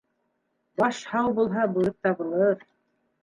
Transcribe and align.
Баш 0.81 1.01
һау 1.09 1.29
булһа, 1.41 1.67
бүрек 1.77 1.99
табылыр. 2.07 2.65